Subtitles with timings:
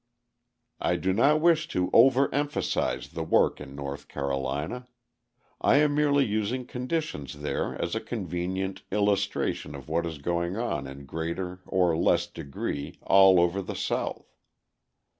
[0.79, 4.87] I do not wish to over emphasise the work in North Carolina;
[5.61, 10.87] I am merely using conditions there as a convenient illustration of what is going on
[10.87, 14.33] in greater or less degree all over the South.